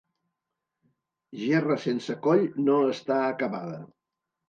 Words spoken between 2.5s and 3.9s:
no està acabada.